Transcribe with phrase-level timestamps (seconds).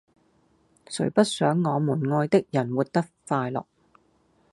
[0.89, 3.67] 誰不想我們愛的人活得快樂